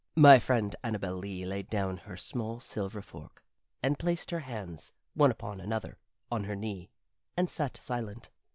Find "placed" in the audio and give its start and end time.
3.99-4.31